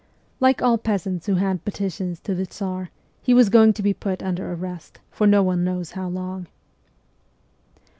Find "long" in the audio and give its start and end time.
6.09-6.47